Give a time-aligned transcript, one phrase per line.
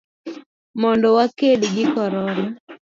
[0.81, 2.45] mondo waked gi Corona.